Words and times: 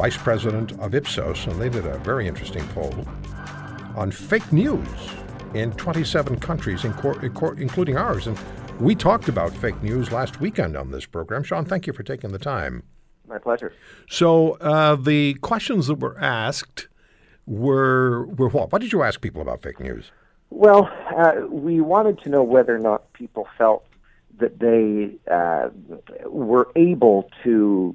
Vice 0.00 0.16
President 0.16 0.72
of 0.80 0.94
Ipsos, 0.94 1.46
and 1.46 1.60
they 1.60 1.68
did 1.68 1.84
a 1.84 1.98
very 1.98 2.26
interesting 2.26 2.66
poll 2.68 3.06
on 3.94 4.10
fake 4.10 4.50
news 4.50 4.88
in 5.52 5.72
27 5.72 6.40
countries, 6.40 6.86
including 6.86 7.98
ours. 7.98 8.26
And 8.26 8.38
we 8.80 8.94
talked 8.94 9.28
about 9.28 9.52
fake 9.52 9.82
news 9.82 10.10
last 10.10 10.40
weekend 10.40 10.74
on 10.74 10.90
this 10.90 11.04
program. 11.04 11.42
Sean, 11.42 11.66
thank 11.66 11.86
you 11.86 11.92
for 11.92 12.02
taking 12.02 12.32
the 12.32 12.38
time. 12.38 12.82
My 13.28 13.36
pleasure. 13.36 13.74
So, 14.08 14.52
uh, 14.62 14.96
the 14.96 15.34
questions 15.42 15.88
that 15.88 15.96
were 15.96 16.18
asked 16.18 16.88
were 17.44 18.24
were 18.24 18.48
what? 18.48 18.72
What 18.72 18.80
did 18.80 18.94
you 18.94 19.02
ask 19.02 19.20
people 19.20 19.42
about 19.42 19.60
fake 19.60 19.80
news? 19.80 20.12
Well, 20.48 20.90
uh, 21.14 21.42
we 21.46 21.82
wanted 21.82 22.22
to 22.22 22.30
know 22.30 22.42
whether 22.42 22.74
or 22.74 22.78
not 22.78 23.12
people 23.12 23.46
felt 23.58 23.84
that 24.38 24.60
they 24.60 25.18
uh, 25.30 25.68
were 26.24 26.70
able 26.74 27.28
to 27.44 27.94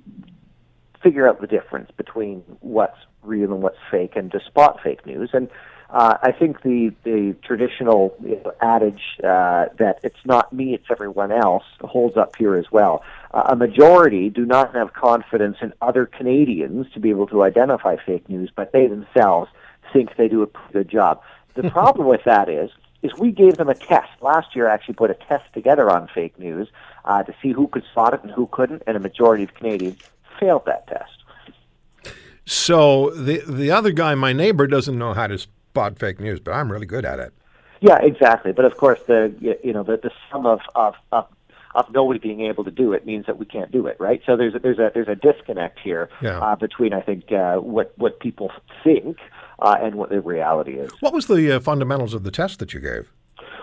figure 1.02 1.28
out 1.28 1.42
the 1.42 1.48
difference 1.48 1.92
between 1.98 2.44
what's 2.62 2.98
real 3.24 3.52
and 3.52 3.62
what's 3.62 3.78
fake 3.90 4.16
and 4.16 4.32
to 4.32 4.40
spot 4.46 4.80
fake 4.84 5.06
news. 5.06 5.30
And 5.34 5.50
uh, 5.90 6.18
I 6.22 6.32
think 6.32 6.62
the 6.64 6.94
the 7.04 7.36
traditional 7.44 8.16
you 8.24 8.42
know, 8.44 8.54
adage 8.60 9.02
uh, 9.20 9.68
that 9.78 10.00
it's 10.04 10.26
not 10.26 10.52
me, 10.52 10.74
it's 10.74 10.86
everyone 10.90 11.32
else 11.32 11.64
holds 11.82 12.18
up 12.18 12.36
here 12.36 12.56
as 12.56 12.66
well. 12.72 13.04
Uh, 13.32 13.44
a 13.50 13.56
majority 13.56 14.30
do 14.30 14.46
not 14.46 14.74
have 14.74 14.94
confidence 14.94 15.58
in 15.62 15.74
other 15.82 16.06
Canadians 16.06 16.88
to 16.94 17.00
be 17.00 17.12
able 17.12 17.28
to 17.28 17.44
identify 17.44 17.98
fake 18.04 18.28
news, 18.28 18.52
but 18.56 18.72
they 18.72 18.88
themselves 18.88 19.50
think 19.94 20.16
they 20.18 20.28
do 20.28 20.42
a 20.44 20.48
good 20.74 20.90
job. 20.90 21.22
The 21.54 21.70
problem 21.72 22.08
with 22.08 22.24
that 22.26 22.50
is 22.50 22.72
is 23.04 23.12
we 23.20 23.32
gave 23.32 23.58
them 23.58 23.70
a 23.70 23.76
test 23.76 24.10
last 24.22 24.56
year. 24.56 24.68
I 24.68 24.74
Actually, 24.74 24.96
put 24.96 25.12
a 25.12 25.14
test 25.14 25.46
together 25.54 25.90
on 25.92 26.10
fake 26.14 26.40
news 26.40 26.68
uh, 27.06 27.22
to 27.24 27.34
see 27.42 27.52
who 27.52 27.68
could 27.68 27.84
spot 27.92 28.16
it 28.16 28.24
and 28.24 28.32
who 28.32 28.48
couldn't, 28.48 28.82
and 28.88 28.98
a 28.98 29.00
majority 29.00 29.44
of 29.44 29.54
Canadians 29.54 29.98
failed 30.40 30.64
that 30.66 30.88
test. 30.88 32.16
So 32.46 33.10
the 33.10 33.42
the 33.48 33.72
other 33.72 33.92
guy, 33.92 34.14
my 34.16 34.34
neighbor, 34.34 34.68
doesn't 34.68 34.98
know 34.98 35.14
how 35.14 35.28
to 35.28 35.38
spot 35.38 35.98
fake 35.98 36.20
news, 36.20 36.40
but 36.40 36.52
I'm 36.52 36.72
really 36.72 36.86
good 36.86 37.06
at 37.06 37.20
it. 37.20 37.34
Yeah, 37.82 38.00
exactly. 38.02 38.52
But 38.52 38.66
of 38.66 38.78
course, 38.78 39.00
the 39.08 39.34
you 39.64 39.74
know 39.74 39.84
the, 39.84 39.98
the 39.98 40.12
sum 40.32 40.46
of, 40.46 40.60
of 40.76 40.96
of 41.12 41.28
of 41.76 41.92
nobody 41.92 42.20
being 42.20 42.42
able 42.42 42.64
to 42.64 42.72
do 42.72 42.94
it 42.94 43.06
means 43.06 43.26
that 43.26 43.38
we 43.38 43.46
can't 43.46 43.72
do 43.72 43.86
it, 43.86 43.98
right? 44.00 44.22
So 44.26 44.38
there's 44.38 44.56
a, 44.56 44.60
there's 44.60 44.80
a 44.80 44.92
there's 44.94 45.08
a 45.08 45.16
disconnect 45.16 45.80
here 45.80 46.10
yeah. 46.22 46.40
uh, 46.40 46.56
between 46.56 46.94
I 46.94 47.02
think 47.02 47.32
uh, 47.32 47.58
what 47.58 47.94
what 47.98 48.20
people 48.20 48.52
think 48.84 49.18
uh, 49.60 49.78
and 49.82 49.96
what 49.96 50.10
the 50.10 50.22
reality 50.22 50.74
is. 50.74 50.92
What 51.02 51.14
was 51.14 51.28
the 51.28 51.52
uh, 51.52 51.60
fundamentals 51.60 52.14
of 52.14 52.24
the 52.24 52.32
test 52.32 52.60
that 52.60 52.74
you 52.74 52.80
gave? 52.80 53.12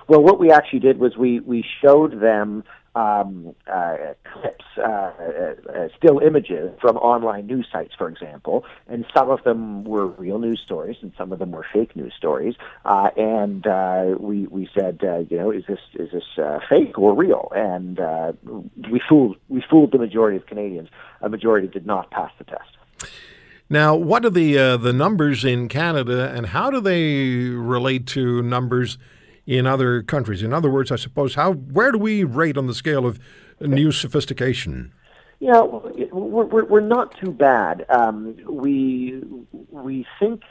Well, 0.09 0.23
what 0.23 0.39
we 0.39 0.51
actually 0.51 0.81
did 0.81 0.99
was 0.99 1.17
we 1.17 1.41
we 1.41 1.65
showed 1.81 2.21
them 2.21 2.65
um, 2.95 3.55
uh, 3.67 3.97
clips, 4.33 4.65
uh, 4.77 4.83
uh, 4.83 5.55
uh, 5.73 5.89
still 5.97 6.19
images 6.19 6.71
from 6.81 6.97
online 6.99 7.47
news 7.47 7.67
sites, 7.73 7.95
for 7.97 8.09
example, 8.09 8.65
and 8.87 9.07
some 9.15 9.31
of 9.31 9.43
them 9.45 9.85
were 9.85 10.07
real 10.07 10.39
news 10.39 10.61
stories, 10.65 10.97
and 11.01 11.13
some 11.17 11.33
of 11.33 11.39
them 11.39 11.53
were 11.53 11.65
fake 11.73 11.97
news 11.97 12.13
stories. 12.17 12.55
Uh, 12.85 13.11
and 13.17 13.67
uh, 13.67 14.15
we 14.19 14.47
we 14.47 14.69
said, 14.79 14.99
you 15.31 15.39
know, 15.39 15.51
is 15.51 15.65
this 15.67 15.81
is 15.95 16.11
this 16.13 16.25
fake 16.69 16.99
or 16.99 17.15
real? 17.15 17.51
And 17.55 17.99
we 18.91 19.01
fooled 19.09 19.37
we 19.49 19.63
fooled 19.69 19.93
the 19.93 19.99
majority 19.99 20.37
of 20.37 20.47
Canadians. 20.47 20.89
A 21.23 21.29
majority 21.29 21.69
did 21.69 21.87
not 21.87 22.11
pass 22.11 22.31
the 22.39 22.45
test. 22.45 23.15
Now, 23.71 23.95
what 23.95 24.27
are 24.27 24.31
the 24.31 24.77
the 24.77 24.93
numbers 24.93 25.45
in 25.45 25.69
Canada, 25.69 26.31
and 26.35 26.47
how 26.47 26.71
do 26.71 26.81
they 26.81 27.49
relate 27.49 28.07
to 28.09 28.43
numbers 28.43 28.99
in 29.47 29.67
other 29.67 30.03
countries? 30.03 30.43
In 30.43 30.53
other 30.53 30.71
words, 30.71 30.91
I 30.91 30.97
suppose, 30.97 31.35
how 31.35 31.53
where 31.53 31.93
do 31.93 31.99
we 31.99 32.25
rate 32.25 32.57
on 32.57 32.67
the 32.67 32.75
scale 32.75 33.07
of 33.07 33.19
new 33.61 33.93
sophistication? 33.93 34.93
Yeah, 35.41 35.63
we're, 35.63 36.65
we're, 36.65 36.81
not 36.81 37.19
too 37.19 37.33
bad. 37.33 37.85
Um, 37.89 38.37
we 38.49 39.23
we 39.71 40.07
think 40.21 40.43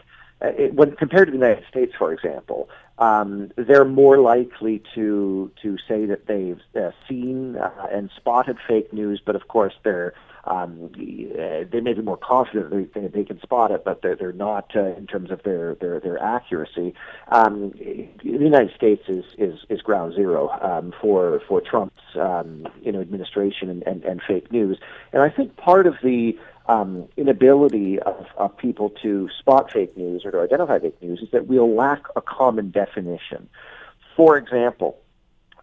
uh, 0.43 0.47
it, 0.47 0.73
when 0.73 0.95
compared 0.97 1.27
to 1.27 1.31
the 1.31 1.37
United 1.37 1.63
States, 1.69 1.93
for 1.97 2.11
example, 2.11 2.67
um, 2.97 3.51
they're 3.55 3.85
more 3.85 4.19
likely 4.19 4.83
to 4.95 5.51
to 5.61 5.77
say 5.87 6.05
that 6.05 6.27
they've 6.27 6.61
uh, 6.75 6.91
seen 7.07 7.55
uh, 7.55 7.87
and 7.91 8.09
spotted 8.15 8.57
fake 8.67 8.93
news, 8.93 9.21
but 9.25 9.35
of 9.35 9.47
course 9.47 9.73
they're 9.83 10.13
um, 10.45 10.89
they 10.95 11.81
may 11.81 11.93
be 11.93 12.01
more 12.01 12.17
confident 12.17 12.93
they, 12.93 13.07
they 13.07 13.23
can 13.23 13.39
spot 13.41 13.71
it, 13.71 13.83
but 13.85 14.01
they're, 14.01 14.15
they're 14.15 14.33
not 14.33 14.71
uh, 14.75 14.95
in 14.95 15.05
terms 15.05 15.29
of 15.29 15.43
their 15.43 15.75
their, 15.75 15.99
their 15.99 16.21
accuracy. 16.21 16.93
Um, 17.27 17.71
the 17.71 18.09
United 18.23 18.73
States 18.75 19.03
is 19.07 19.25
is, 19.37 19.59
is 19.69 19.81
ground 19.81 20.15
zero 20.15 20.49
um, 20.61 20.93
for 20.99 21.41
for 21.47 21.61
Trump's 21.61 22.01
um, 22.15 22.67
you 22.81 22.91
know 22.91 23.01
administration 23.01 23.69
and, 23.69 23.83
and, 23.83 24.03
and 24.03 24.21
fake 24.27 24.51
news, 24.51 24.79
and 25.13 25.21
I 25.21 25.29
think 25.29 25.57
part 25.57 25.85
of 25.85 25.95
the 26.03 26.37
um, 26.71 27.07
inability 27.17 27.99
of, 27.99 28.25
of 28.37 28.55
people 28.55 28.89
to 29.03 29.29
spot 29.39 29.71
fake 29.71 29.97
news 29.97 30.23
or 30.25 30.31
to 30.31 30.39
identify 30.39 30.79
fake 30.79 31.01
news 31.01 31.19
is 31.21 31.29
that 31.31 31.47
we'll 31.47 31.75
lack 31.75 32.03
a 32.15 32.21
common 32.21 32.71
definition. 32.71 33.49
For 34.15 34.37
example, 34.37 34.91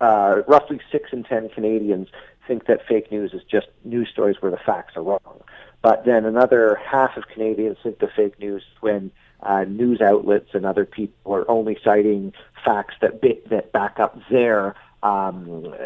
uh, 0.00 0.42
roughly 0.47 0.80
six 0.92 1.04
in 1.12 1.24
ten 1.24 1.48
Canadians 1.48 2.08
think 2.47 2.66
that 2.66 2.86
fake 2.86 3.10
news 3.10 3.32
is 3.32 3.42
just 3.50 3.68
news 3.84 4.08
stories 4.12 4.36
where 4.41 4.50
the 4.50 4.58
facts 4.58 4.97
are 4.97 5.02
wrong. 5.02 5.41
But 5.80 6.04
then 6.04 6.24
another 6.24 6.62
half 6.74 7.16
of 7.16 7.24
Canadians 7.28 7.78
think 7.82 8.00
the 8.00 8.10
fake 8.14 8.38
news 8.38 8.64
when 8.80 9.10
uh, 9.41 9.64
news 9.64 10.00
outlets 10.00 10.50
and 10.52 10.66
other 10.66 10.84
people 10.84 11.32
are 11.32 11.50
only 11.50 11.78
citing 11.82 12.34
facts 12.64 12.97
that 13.00 13.20
bit, 13.22 13.48
that 13.48 13.72
back 13.72 13.98
up 13.98 14.18
their 14.30 14.74
um, 15.03 15.64
uh, 15.66 15.78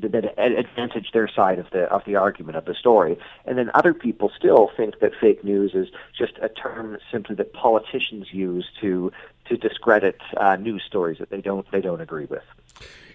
that 0.00 0.34
advantage 0.36 1.12
their 1.12 1.28
side 1.28 1.58
of 1.58 1.70
the 1.70 1.84
of 1.84 2.04
the 2.04 2.16
argument 2.16 2.56
of 2.56 2.66
the 2.66 2.74
story, 2.74 3.18
and 3.46 3.56
then 3.56 3.70
other 3.74 3.94
people 3.94 4.30
still 4.36 4.70
think 4.76 5.00
that 5.00 5.12
fake 5.20 5.42
news 5.42 5.72
is 5.74 5.88
just 6.16 6.34
a 6.42 6.48
term 6.48 6.98
simply 7.10 7.34
that 7.36 7.52
politicians 7.52 8.28
use 8.32 8.66
to 8.80 9.10
to 9.46 9.56
discredit 9.56 10.20
uh, 10.36 10.56
news 10.56 10.82
stories 10.86 11.18
that 11.18 11.30
they 11.30 11.40
don't 11.40 11.70
they 11.72 11.80
don't 11.80 12.00
agree 12.00 12.26
with. 12.26 12.42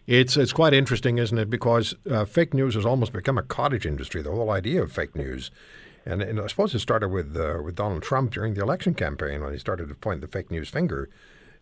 It's 0.08 0.36
it's 0.36 0.54
quite 0.54 0.74
interesting, 0.74 1.20
isn't 1.20 1.38
it? 1.38 1.50
Because 1.50 1.94
uh, 2.10 2.26
fake 2.26 2.54
news 2.54 2.74
has 2.74 2.86
almost 2.86 3.14
become 3.14 3.38
a 3.38 3.44
cottage 3.44 3.86
industry. 3.86 4.22
The 4.24 4.32
whole 4.32 4.50
idea 4.50 4.82
of 4.82 4.92
fake 4.92 5.16
news, 5.16 5.52
and, 6.06 6.24
and 6.24 6.40
I 6.40 6.48
suppose 6.48 6.74
it 6.74 6.80
started 6.80 7.10
with 7.10 7.38
uh, 7.38 7.62
with 7.64 7.76
Donald 7.76 8.02
Trump 8.02 8.32
during 8.32 8.56
the 8.56 8.62
election 8.62 8.96
campaign 8.96 9.44
when 9.44 9.54
he 9.54 9.60
started 9.60 9.90
to 9.90 9.96
point 9.96 10.22
the 10.22 10.28
fake 10.28 10.50
news 10.50 10.70
finger 10.70 11.10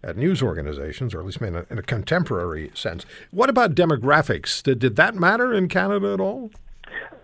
at 0.06 0.16
news 0.16 0.42
organizations, 0.42 1.14
or 1.14 1.20
at 1.20 1.26
least 1.26 1.42
in 1.42 1.56
a, 1.56 1.66
in 1.70 1.80
a 1.80 1.84
contemporary 1.84 2.72
sense. 2.74 3.06
What 3.32 3.50
about 3.50 3.76
demographics? 3.76 4.62
Did 4.64 4.80
did 4.80 4.96
that 4.96 5.16
matter 5.16 5.54
in 5.54 5.68
Canada 5.68 6.14
at 6.14 6.20
all? 6.22 6.52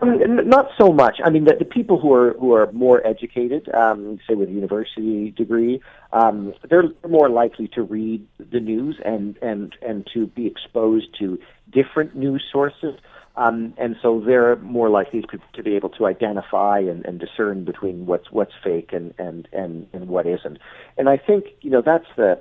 Mean, 0.02 0.48
not 0.48 0.66
so 0.76 0.92
much. 0.92 1.20
I 1.24 1.30
mean, 1.30 1.44
the, 1.44 1.54
the 1.56 1.64
people 1.64 2.00
who 2.00 2.12
are 2.12 2.32
who 2.34 2.52
are 2.54 2.70
more 2.72 3.06
educated, 3.06 3.72
um, 3.72 4.18
say 4.28 4.34
with 4.34 4.48
a 4.48 4.52
university 4.52 5.30
degree, 5.30 5.80
um, 6.12 6.52
they're 6.68 6.90
more 7.08 7.30
likely 7.30 7.68
to 7.68 7.82
read 7.82 8.26
the 8.50 8.58
news 8.58 8.96
and 9.04 9.38
and 9.40 9.76
and 9.80 10.08
to 10.12 10.26
be 10.26 10.46
exposed 10.48 11.16
to 11.20 11.38
different 11.70 12.16
news 12.16 12.44
sources. 12.50 12.98
Um, 13.34 13.72
and 13.78 13.96
so 14.02 14.20
they're 14.20 14.56
more 14.56 14.90
likely 14.90 15.22
to, 15.22 15.38
to 15.54 15.62
be 15.62 15.74
able 15.74 15.88
to 15.90 16.04
identify 16.06 16.80
and, 16.80 17.02
and 17.06 17.18
discern 17.18 17.64
between 17.64 18.04
what's 18.04 18.30
what's 18.30 18.52
fake 18.62 18.90
and, 18.92 19.14
and, 19.18 19.48
and, 19.52 19.86
and 19.94 20.08
what 20.08 20.26
isn't. 20.26 20.58
And 20.98 21.08
I 21.08 21.16
think 21.16 21.46
you 21.62 21.70
know 21.70 21.80
that's 21.80 22.08
the 22.16 22.38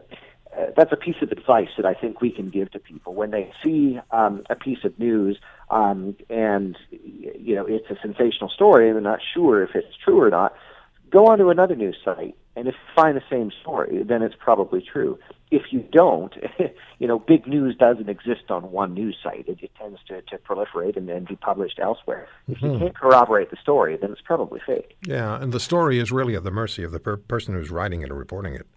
that's 0.75 0.91
a 0.91 0.97
piece 0.97 1.15
of 1.21 1.31
advice 1.31 1.69
that 1.77 1.85
I 1.85 1.93
think 1.93 2.21
we 2.21 2.31
can 2.31 2.49
give 2.49 2.71
to 2.71 2.79
people 2.79 3.13
when 3.13 3.31
they 3.31 3.51
see 3.63 3.99
um, 4.11 4.43
a 4.49 4.55
piece 4.55 4.83
of 4.83 4.97
news 4.99 5.37
um, 5.69 6.15
and 6.29 6.77
you 6.91 7.55
know 7.55 7.65
it's 7.65 7.89
a 7.89 7.95
sensational 8.01 8.49
story 8.49 8.87
and 8.87 8.95
they're 8.95 9.11
not 9.11 9.19
sure 9.33 9.63
if 9.63 9.71
it's 9.75 9.95
true 10.03 10.21
or 10.21 10.29
not. 10.29 10.53
Go 11.09 11.27
onto 11.27 11.49
another 11.49 11.75
news 11.75 11.97
site, 12.05 12.35
and 12.55 12.69
if 12.69 12.73
you 12.73 12.93
find 12.95 13.17
the 13.17 13.23
same 13.29 13.51
story, 13.61 14.01
then 14.03 14.21
it's 14.21 14.35
probably 14.39 14.81
true. 14.81 15.19
If 15.51 15.63
you 15.71 15.83
don't, 15.91 16.33
you 16.99 17.07
know, 17.07 17.19
big 17.19 17.45
news 17.47 17.75
doesn't 17.75 18.07
exist 18.07 18.49
on 18.49 18.71
one 18.71 18.93
news 18.93 19.17
site. 19.21 19.45
It, 19.49 19.59
it 19.61 19.71
tends 19.77 19.99
to, 20.07 20.21
to 20.21 20.37
proliferate 20.37 20.95
and 20.95 21.09
then 21.09 21.25
be 21.25 21.35
published 21.35 21.79
elsewhere. 21.79 22.29
If 22.47 22.59
mm-hmm. 22.59 22.65
you 22.65 22.79
can't 22.79 22.95
corroborate 22.95 23.51
the 23.51 23.57
story, 23.61 23.97
then 23.99 24.11
it's 24.11 24.21
probably 24.21 24.61
fake. 24.65 24.95
Yeah, 25.05 25.41
and 25.41 25.51
the 25.51 25.59
story 25.59 25.99
is 25.99 26.13
really 26.13 26.35
at 26.35 26.45
the 26.45 26.51
mercy 26.51 26.83
of 26.83 26.93
the 26.93 26.99
per- 26.99 27.17
person 27.17 27.55
who's 27.55 27.71
writing 27.71 28.03
it 28.03 28.09
or 28.09 28.15
reporting 28.15 28.55
it. 28.55 28.67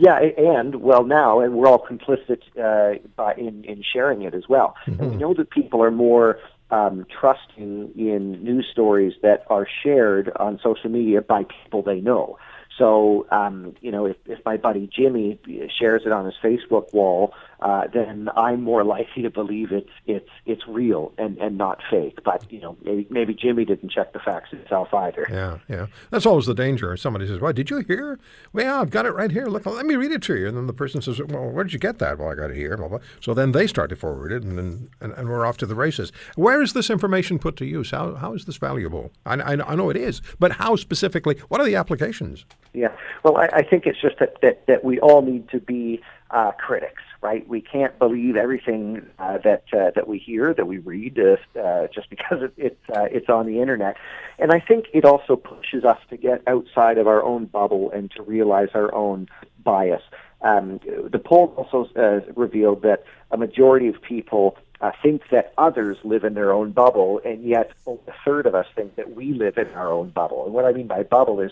Yeah, 0.00 0.20
and 0.20 0.76
well 0.76 1.02
now, 1.02 1.40
and 1.40 1.54
we're 1.54 1.66
all 1.66 1.84
complicit 1.84 2.42
uh, 2.56 3.00
by, 3.16 3.34
in 3.34 3.64
in 3.64 3.82
sharing 3.82 4.22
it 4.22 4.32
as 4.32 4.48
well. 4.48 4.76
Mm-hmm. 4.86 5.02
And 5.02 5.10
we 5.10 5.16
know 5.16 5.34
that 5.34 5.50
people 5.50 5.82
are 5.82 5.90
more 5.90 6.38
um, 6.70 7.04
trusting 7.20 7.94
in 7.96 8.44
news 8.44 8.68
stories 8.70 9.14
that 9.22 9.44
are 9.50 9.66
shared 9.82 10.30
on 10.36 10.60
social 10.62 10.88
media 10.88 11.20
by 11.20 11.46
people 11.64 11.82
they 11.82 12.00
know. 12.00 12.38
So, 12.76 13.26
um, 13.32 13.74
you 13.80 13.90
know, 13.90 14.06
if, 14.06 14.16
if 14.26 14.38
my 14.44 14.56
buddy 14.56 14.86
Jimmy 14.86 15.40
shares 15.68 16.02
it 16.06 16.12
on 16.12 16.26
his 16.26 16.36
Facebook 16.40 16.94
wall, 16.94 17.34
uh, 17.60 17.88
then 17.92 18.28
I'm 18.36 18.62
more 18.62 18.84
likely 18.84 19.22
to 19.22 19.30
believe 19.30 19.72
it's 19.72 19.90
it's 20.06 20.28
it's 20.46 20.62
real 20.68 21.12
and, 21.18 21.36
and 21.38 21.58
not 21.58 21.80
fake. 21.90 22.20
But 22.24 22.50
you 22.52 22.60
know, 22.60 22.76
maybe, 22.84 23.06
maybe 23.10 23.34
Jimmy 23.34 23.64
didn't 23.64 23.90
check 23.90 24.12
the 24.12 24.20
facts 24.20 24.50
himself 24.50 24.94
either. 24.94 25.26
Yeah, 25.28 25.58
yeah. 25.68 25.86
That's 26.10 26.24
always 26.24 26.46
the 26.46 26.54
danger. 26.54 26.96
Somebody 26.96 27.26
says, 27.26 27.40
"Well, 27.40 27.52
did 27.52 27.68
you 27.68 27.78
hear? 27.78 28.20
Well, 28.52 28.64
yeah, 28.64 28.80
I've 28.80 28.90
got 28.90 29.06
it 29.06 29.10
right 29.10 29.30
here. 29.30 29.46
Look, 29.46 29.66
let 29.66 29.86
me 29.86 29.96
read 29.96 30.12
it 30.12 30.22
to 30.22 30.36
you." 30.36 30.46
And 30.46 30.56
then 30.56 30.68
the 30.68 30.72
person 30.72 31.02
says, 31.02 31.20
"Well, 31.20 31.50
where 31.50 31.64
did 31.64 31.72
you 31.72 31.80
get 31.80 31.98
that?" 31.98 32.18
Well, 32.18 32.28
I 32.28 32.36
got 32.36 32.50
it 32.50 32.56
here. 32.56 32.76
Blah, 32.76 32.88
blah. 32.88 32.98
So 33.20 33.34
then 33.34 33.52
they 33.52 33.66
start 33.66 33.90
to 33.90 33.96
forward 33.96 34.30
it, 34.30 34.44
and 34.44 34.56
then 34.56 34.90
and, 35.00 35.12
and, 35.14 35.28
we're 35.28 35.44
off 35.44 35.56
to 35.58 35.66
the 35.66 35.74
races. 35.74 36.12
Where 36.36 36.62
is 36.62 36.72
this 36.74 36.90
information 36.90 37.38
put 37.38 37.56
to 37.56 37.66
use? 37.66 37.90
How 37.90 38.14
how 38.14 38.34
is 38.34 38.44
this 38.44 38.56
valuable? 38.56 39.10
I, 39.26 39.34
I, 39.34 39.72
I 39.72 39.74
know 39.74 39.90
it 39.90 39.96
is, 39.96 40.22
but 40.38 40.52
how 40.52 40.76
specifically? 40.76 41.36
What 41.48 41.60
are 41.60 41.64
the 41.64 41.76
applications? 41.76 42.44
Yeah. 42.72 42.92
Well, 43.24 43.36
I, 43.36 43.48
I 43.52 43.62
think 43.62 43.86
it's 43.86 44.00
just 44.00 44.18
that, 44.20 44.40
that, 44.42 44.66
that 44.66 44.84
we 44.84 45.00
all 45.00 45.22
need 45.22 45.48
to 45.50 45.58
be 45.58 46.00
uh, 46.30 46.52
critics, 46.52 47.02
right? 47.22 47.46
We 47.48 47.60
can't 47.60 47.98
believe 47.98 48.36
everything 48.36 49.06
uh, 49.18 49.38
that 49.38 49.64
uh, 49.72 49.90
that 49.94 50.06
we 50.06 50.18
hear, 50.18 50.52
that 50.52 50.66
we 50.66 50.78
read, 50.78 51.18
uh, 51.18 51.58
uh, 51.58 51.88
just 51.88 52.10
because 52.10 52.42
it, 52.42 52.52
it's 52.56 52.90
uh, 52.90 53.04
it's 53.10 53.28
on 53.28 53.46
the 53.46 53.60
internet. 53.60 53.96
And 54.38 54.52
I 54.52 54.60
think 54.60 54.86
it 54.92 55.04
also 55.04 55.36
pushes 55.36 55.84
us 55.84 55.98
to 56.10 56.16
get 56.16 56.42
outside 56.46 56.98
of 56.98 57.06
our 57.06 57.22
own 57.22 57.46
bubble 57.46 57.90
and 57.90 58.10
to 58.12 58.22
realize 58.22 58.68
our 58.74 58.94
own 58.94 59.28
bias. 59.64 60.02
Um, 60.40 60.78
the 60.84 61.18
poll 61.18 61.52
also 61.56 61.88
revealed 62.36 62.82
that 62.82 63.02
a 63.32 63.36
majority 63.36 63.88
of 63.88 64.00
people 64.00 64.56
think 65.02 65.22
that 65.32 65.52
others 65.58 65.96
live 66.04 66.22
in 66.22 66.34
their 66.34 66.52
own 66.52 66.70
bubble, 66.70 67.20
and 67.24 67.42
yet 67.42 67.72
a 67.88 67.96
third 68.24 68.46
of 68.46 68.54
us 68.54 68.66
think 68.76 68.94
that 68.94 69.16
we 69.16 69.32
live 69.32 69.58
in 69.58 69.66
our 69.70 69.90
own 69.90 70.10
bubble. 70.10 70.44
And 70.44 70.54
what 70.54 70.64
I 70.64 70.70
mean 70.70 70.86
by 70.86 71.02
bubble 71.02 71.40
is 71.40 71.50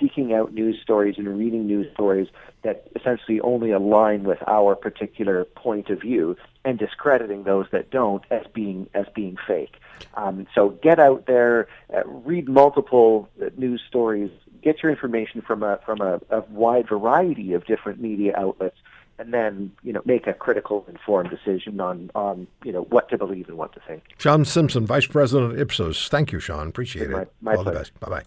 seeking 0.00 0.32
out 0.32 0.52
news 0.52 0.80
stories 0.82 1.16
and 1.18 1.38
reading 1.38 1.66
news 1.66 1.92
stories 1.92 2.28
that 2.62 2.88
essentially 2.94 3.40
only 3.40 3.70
align 3.70 4.24
with 4.24 4.38
our 4.46 4.74
particular 4.74 5.44
point 5.44 5.90
of 5.90 6.00
view 6.00 6.36
and 6.64 6.78
discrediting 6.78 7.44
those 7.44 7.66
that 7.72 7.90
don't 7.90 8.24
as 8.30 8.46
being 8.52 8.88
as 8.94 9.06
being 9.14 9.36
fake. 9.46 9.76
Um, 10.14 10.46
so 10.54 10.70
get 10.70 10.98
out 10.98 11.26
there, 11.26 11.68
uh, 11.94 12.04
read 12.06 12.48
multiple 12.48 13.28
uh, 13.40 13.46
news 13.56 13.82
stories, 13.86 14.30
get 14.62 14.82
your 14.82 14.90
information 14.90 15.42
from 15.42 15.62
a 15.62 15.78
from 15.84 16.00
a, 16.00 16.20
a 16.30 16.40
wide 16.50 16.88
variety 16.88 17.52
of 17.52 17.66
different 17.66 18.00
media 18.00 18.34
outlets 18.36 18.76
and 19.18 19.32
then 19.32 19.72
you 19.82 19.92
know 19.92 20.02
make 20.04 20.26
a 20.26 20.34
critical, 20.34 20.84
informed 20.88 21.30
decision 21.30 21.80
on 21.80 22.10
on 22.14 22.46
you 22.64 22.72
know 22.72 22.82
what 22.82 23.08
to 23.10 23.18
believe 23.18 23.48
and 23.48 23.56
what 23.56 23.72
to 23.72 23.80
think. 23.86 24.02
Sean 24.18 24.44
Simpson, 24.44 24.86
Vice 24.86 25.06
President 25.06 25.52
of 25.52 25.60
Ipsos. 25.60 26.08
Thank 26.08 26.32
you, 26.32 26.40
Sean. 26.40 26.68
Appreciate 26.68 27.10
my, 27.10 27.22
it. 27.22 27.32
My 27.40 27.54
All 27.54 27.62
pleasure. 27.62 27.70
the 27.72 27.78
best. 27.78 28.00
Bye 28.00 28.08
bye. 28.08 28.22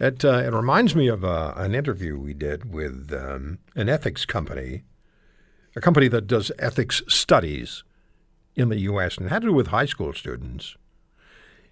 It, 0.00 0.24
uh, 0.24 0.42
it 0.44 0.52
reminds 0.52 0.94
me 0.94 1.08
of 1.08 1.24
uh, 1.24 1.54
an 1.56 1.74
interview 1.74 2.18
we 2.18 2.32
did 2.32 2.72
with 2.72 3.12
um, 3.12 3.58
an 3.74 3.88
ethics 3.88 4.24
company, 4.24 4.82
a 5.74 5.80
company 5.80 6.06
that 6.08 6.28
does 6.28 6.52
ethics 6.58 7.02
studies 7.08 7.82
in 8.54 8.68
the 8.68 8.78
U.S. 8.80 9.16
and 9.18 9.28
had 9.28 9.42
to 9.42 9.48
do 9.48 9.54
with 9.54 9.68
high 9.68 9.86
school 9.86 10.12
students. 10.12 10.76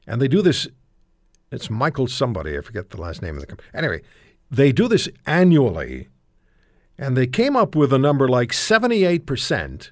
And 0.06 0.20
they 0.20 0.28
do 0.28 0.43
this, 0.43 0.67
it's 1.52 1.70
Michael 1.70 2.08
somebody, 2.08 2.58
I 2.58 2.62
forget 2.62 2.90
the 2.90 3.00
last 3.00 3.23
name 3.23 3.37
of 3.37 3.40
the 3.40 3.46
company. 3.46 3.69
Anyway, 3.73 4.02
they 4.50 4.73
do 4.73 4.88
this 4.88 5.08
annually, 5.25 6.08
and 6.99 7.17
they 7.17 7.26
came 7.28 7.55
up 7.55 7.76
with 7.76 7.93
a 7.93 7.99
number 7.99 8.28
like 8.28 8.50
78% 8.50 9.90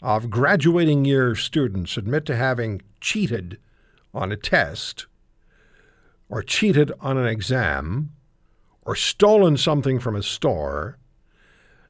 of 0.00 0.30
graduating 0.30 1.04
year 1.04 1.34
students 1.34 1.96
admit 1.96 2.26
to 2.26 2.36
having 2.36 2.82
cheated 3.00 3.58
on 4.14 4.30
a 4.30 4.36
test 4.36 5.06
or 6.32 6.42
cheated 6.42 6.90
on 6.98 7.18
an 7.18 7.26
exam 7.26 8.10
or 8.86 8.96
stolen 8.96 9.54
something 9.54 10.00
from 10.00 10.16
a 10.16 10.22
store, 10.22 10.96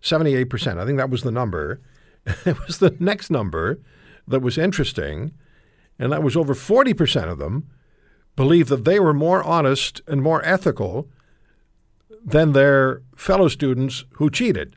78%. 0.02 0.78
I 0.78 0.84
think 0.84 0.98
that 0.98 1.10
was 1.10 1.22
the 1.22 1.30
number. 1.30 1.80
it 2.26 2.58
was 2.66 2.78
the 2.78 2.96
next 2.98 3.30
number 3.30 3.78
that 4.26 4.42
was 4.42 4.58
interesting, 4.58 5.30
and 5.96 6.10
that 6.10 6.24
was 6.24 6.36
over 6.36 6.54
40% 6.54 7.30
of 7.30 7.38
them 7.38 7.70
believed 8.34 8.68
that 8.68 8.84
they 8.84 8.98
were 8.98 9.14
more 9.14 9.44
honest 9.44 10.00
and 10.08 10.20
more 10.20 10.44
ethical 10.44 11.08
than 12.24 12.52
their 12.52 13.02
fellow 13.14 13.46
students 13.46 14.04
who 14.14 14.28
cheated. 14.28 14.74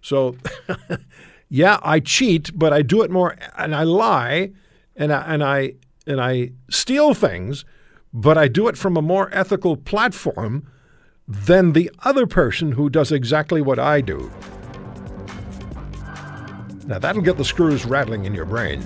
So, 0.00 0.36
yeah, 1.48 1.80
I 1.82 1.98
cheat, 1.98 2.56
but 2.56 2.72
I 2.72 2.82
do 2.82 3.02
it 3.02 3.10
more, 3.10 3.34
and 3.56 3.74
I 3.74 3.82
lie, 3.82 4.52
and 4.94 5.12
I, 5.12 5.22
and 5.22 5.42
I 5.42 5.74
and 6.06 6.20
I 6.20 6.52
steal 6.70 7.14
things 7.14 7.64
but 8.12 8.38
I 8.38 8.48
do 8.48 8.68
it 8.68 8.76
from 8.76 8.96
a 8.96 9.02
more 9.02 9.28
ethical 9.32 9.76
platform 9.76 10.66
than 11.26 11.72
the 11.72 11.90
other 12.04 12.26
person 12.26 12.72
who 12.72 12.88
does 12.88 13.12
exactly 13.12 13.60
what 13.60 13.78
I 13.78 14.00
do. 14.00 14.30
Now, 16.86 16.98
that'll 16.98 17.22
get 17.22 17.36
the 17.36 17.44
screws 17.44 17.84
rattling 17.84 18.24
in 18.24 18.34
your 18.34 18.46
brain. 18.46 18.82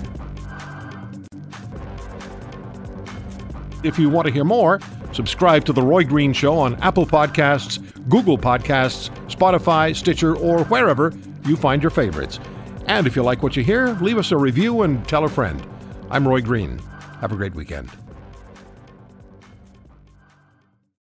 If 3.81 3.97
you 3.97 4.09
want 4.09 4.27
to 4.27 4.33
hear 4.33 4.43
more, 4.43 4.81
subscribe 5.13 5.63
to 5.65 5.73
The 5.73 5.81
Roy 5.81 6.03
Green 6.03 6.33
Show 6.33 6.57
on 6.57 6.75
Apple 6.81 7.05
Podcasts, 7.05 7.79
Google 8.09 8.37
Podcasts, 8.37 9.09
Spotify, 9.29 9.95
Stitcher, 9.95 10.35
or 10.35 10.65
wherever 10.65 11.13
you 11.45 11.55
find 11.55 11.81
your 11.81 11.91
favorites. 11.91 12.41
And 12.87 13.07
if 13.07 13.15
you 13.15 13.23
like 13.23 13.41
what 13.41 13.55
you 13.55 13.63
hear, 13.63 13.93
leave 14.01 14.17
us 14.17 14.31
a 14.31 14.37
review 14.37 14.81
and 14.81 15.07
tell 15.07 15.23
a 15.23 15.29
friend. 15.29 15.65
I'm 16.09 16.27
Roy 16.27 16.41
Green. 16.41 16.79
Have 17.21 17.31
a 17.31 17.35
great 17.35 17.55
weekend. 17.55 17.89